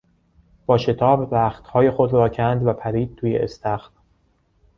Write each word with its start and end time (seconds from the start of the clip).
با 0.65 0.77
شتاب 0.77 1.35
رختهای 1.35 1.91
خود 1.91 2.13
را 2.13 2.29
کند 2.29 2.67
و 2.67 2.73
پرید 2.73 3.15
توی 3.15 3.35
استخر. 3.37 3.89